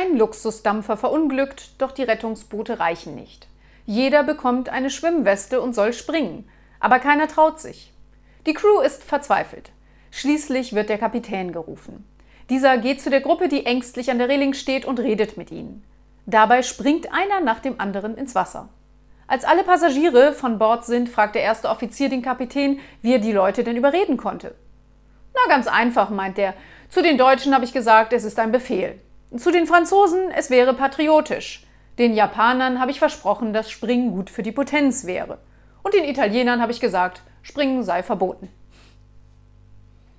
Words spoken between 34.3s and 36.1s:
die Potenz wäre. Und den